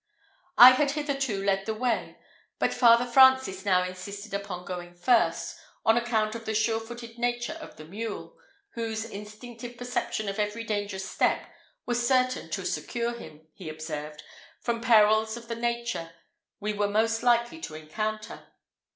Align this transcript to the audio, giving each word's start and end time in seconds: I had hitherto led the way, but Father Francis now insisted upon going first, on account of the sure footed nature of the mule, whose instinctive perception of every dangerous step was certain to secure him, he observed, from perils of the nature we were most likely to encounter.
I 0.57 0.71
had 0.71 0.89
hitherto 0.89 1.43
led 1.43 1.67
the 1.67 1.75
way, 1.75 2.17
but 2.57 2.73
Father 2.73 3.05
Francis 3.05 3.63
now 3.65 3.83
insisted 3.83 4.33
upon 4.33 4.65
going 4.65 4.95
first, 4.95 5.59
on 5.85 5.95
account 5.95 6.33
of 6.33 6.45
the 6.45 6.55
sure 6.55 6.79
footed 6.79 7.19
nature 7.19 7.53
of 7.61 7.75
the 7.75 7.85
mule, 7.85 8.35
whose 8.73 9.05
instinctive 9.05 9.77
perception 9.77 10.27
of 10.27 10.39
every 10.39 10.63
dangerous 10.63 11.07
step 11.07 11.45
was 11.85 12.07
certain 12.07 12.49
to 12.49 12.65
secure 12.65 13.13
him, 13.13 13.45
he 13.53 13.69
observed, 13.69 14.23
from 14.59 14.81
perils 14.81 15.37
of 15.37 15.47
the 15.47 15.55
nature 15.55 16.11
we 16.59 16.73
were 16.73 16.89
most 16.89 17.21
likely 17.21 17.61
to 17.61 17.75
encounter. 17.75 18.47